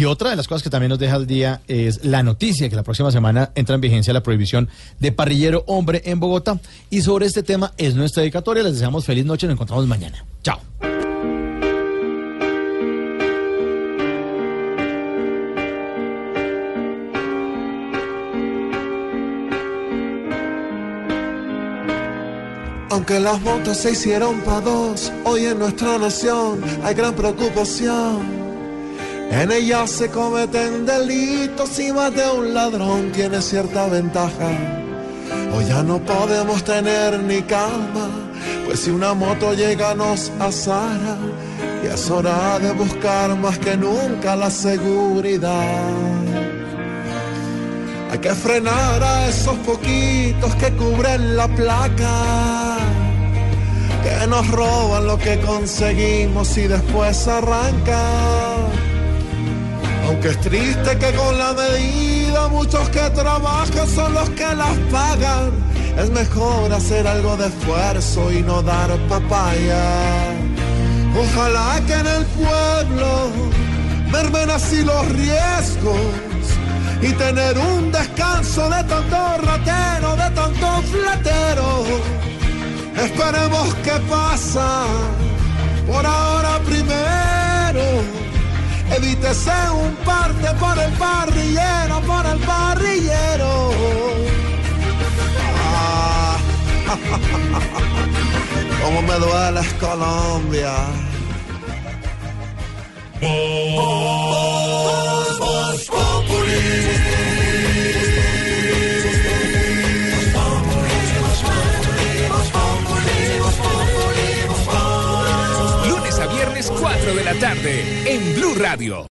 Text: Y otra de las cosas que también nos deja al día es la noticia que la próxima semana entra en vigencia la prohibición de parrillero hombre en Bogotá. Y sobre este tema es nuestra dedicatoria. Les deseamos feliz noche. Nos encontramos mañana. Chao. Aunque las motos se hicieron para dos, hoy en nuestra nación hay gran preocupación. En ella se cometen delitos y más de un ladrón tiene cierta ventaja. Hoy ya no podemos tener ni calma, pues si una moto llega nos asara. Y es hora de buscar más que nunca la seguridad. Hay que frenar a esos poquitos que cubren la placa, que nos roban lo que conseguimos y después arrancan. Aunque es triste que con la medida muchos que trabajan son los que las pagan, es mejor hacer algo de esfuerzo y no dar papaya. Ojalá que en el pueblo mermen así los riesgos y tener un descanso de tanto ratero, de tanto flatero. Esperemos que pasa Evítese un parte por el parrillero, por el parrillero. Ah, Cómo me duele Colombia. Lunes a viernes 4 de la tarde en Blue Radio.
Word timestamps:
Y 0.00 0.04
otra 0.04 0.30
de 0.30 0.36
las 0.36 0.46
cosas 0.46 0.62
que 0.62 0.70
también 0.70 0.90
nos 0.90 1.00
deja 1.00 1.16
al 1.16 1.26
día 1.26 1.60
es 1.66 2.04
la 2.04 2.22
noticia 2.22 2.68
que 2.68 2.76
la 2.76 2.84
próxima 2.84 3.10
semana 3.10 3.50
entra 3.56 3.74
en 3.74 3.80
vigencia 3.80 4.12
la 4.12 4.22
prohibición 4.22 4.68
de 5.00 5.10
parrillero 5.10 5.64
hombre 5.66 6.02
en 6.04 6.20
Bogotá. 6.20 6.60
Y 6.88 7.00
sobre 7.00 7.26
este 7.26 7.42
tema 7.42 7.72
es 7.76 7.96
nuestra 7.96 8.20
dedicatoria. 8.20 8.62
Les 8.62 8.74
deseamos 8.74 9.04
feliz 9.04 9.26
noche. 9.26 9.48
Nos 9.48 9.54
encontramos 9.54 9.88
mañana. 9.88 10.24
Chao. 10.44 10.60
Aunque 22.90 23.18
las 23.18 23.40
motos 23.40 23.78
se 23.78 23.90
hicieron 23.90 24.38
para 24.42 24.60
dos, 24.60 25.12
hoy 25.24 25.46
en 25.46 25.58
nuestra 25.58 25.98
nación 25.98 26.60
hay 26.84 26.94
gran 26.94 27.16
preocupación. 27.16 28.47
En 29.30 29.52
ella 29.52 29.86
se 29.86 30.08
cometen 30.08 30.86
delitos 30.86 31.78
y 31.78 31.92
más 31.92 32.14
de 32.14 32.28
un 32.30 32.54
ladrón 32.54 33.12
tiene 33.12 33.42
cierta 33.42 33.86
ventaja. 33.86 34.50
Hoy 35.54 35.66
ya 35.66 35.82
no 35.82 35.98
podemos 35.98 36.64
tener 36.64 37.22
ni 37.22 37.42
calma, 37.42 38.08
pues 38.64 38.80
si 38.80 38.90
una 38.90 39.12
moto 39.12 39.52
llega 39.52 39.94
nos 39.94 40.30
asara. 40.40 41.16
Y 41.84 41.86
es 41.86 42.10
hora 42.10 42.58
de 42.58 42.72
buscar 42.72 43.36
más 43.36 43.58
que 43.58 43.76
nunca 43.76 44.34
la 44.34 44.50
seguridad. 44.50 45.92
Hay 48.10 48.18
que 48.18 48.30
frenar 48.30 49.02
a 49.02 49.28
esos 49.28 49.56
poquitos 49.58 50.54
que 50.54 50.72
cubren 50.72 51.36
la 51.36 51.46
placa, 51.48 52.78
que 54.02 54.26
nos 54.26 54.48
roban 54.50 55.06
lo 55.06 55.18
que 55.18 55.38
conseguimos 55.40 56.56
y 56.56 56.66
después 56.66 57.28
arrancan. 57.28 58.97
Aunque 60.18 60.30
es 60.30 60.40
triste 60.40 60.98
que 60.98 61.12
con 61.14 61.38
la 61.38 61.52
medida 61.52 62.48
muchos 62.48 62.88
que 62.88 63.08
trabajan 63.10 63.86
son 63.86 64.14
los 64.14 64.28
que 64.30 64.52
las 64.52 64.76
pagan, 64.90 65.52
es 65.96 66.10
mejor 66.10 66.72
hacer 66.72 67.06
algo 67.06 67.36
de 67.36 67.46
esfuerzo 67.46 68.32
y 68.32 68.42
no 68.42 68.60
dar 68.60 68.90
papaya. 69.08 70.34
Ojalá 71.16 71.80
que 71.86 71.92
en 71.92 72.06
el 72.08 72.24
pueblo 72.24 73.30
mermen 74.10 74.50
así 74.50 74.82
los 74.82 75.08
riesgos 75.10 76.00
y 77.00 77.12
tener 77.12 77.56
un 77.56 77.92
descanso 77.92 78.68
de 78.70 78.82
tanto 78.82 79.38
ratero, 79.44 80.16
de 80.16 80.30
tanto 80.34 80.82
flatero. 80.90 81.84
Esperemos 82.96 83.72
que 83.84 83.92
pasa 84.10 84.84
Evítese 89.48 89.70
un 89.70 89.94
parte 90.04 90.54
por 90.58 90.78
el 90.78 90.92
parrillero, 90.92 92.00
por 92.02 92.26
el 92.26 92.38
parrillero. 92.38 93.70
Ah, 95.56 96.36
Cómo 98.82 99.02
me 99.02 99.14
duele 99.14 99.60
Colombia. 99.80 100.72
Lunes 115.88 116.18
a 116.18 116.26
viernes 116.26 116.72
4 116.80 117.14
de 117.14 117.24
la 117.24 117.34
tarde 117.34 118.12
en 118.12 118.34
Blue 118.34 118.54
Radio. 118.54 119.06